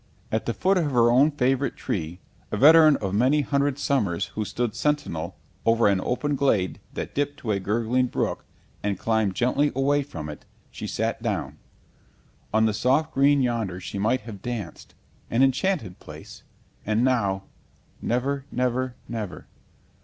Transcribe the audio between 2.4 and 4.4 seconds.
a veteran of many hundred summers